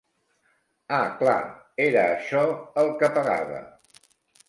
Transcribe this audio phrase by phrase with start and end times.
[0.99, 1.37] Ah clar
[1.89, 2.43] era això
[2.85, 3.65] el que pagava.